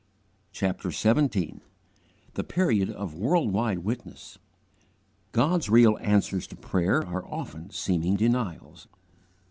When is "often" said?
7.27-7.69